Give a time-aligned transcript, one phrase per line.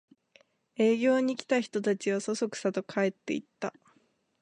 [0.77, 3.71] 営業に来た人たちはそそくさと帰っていった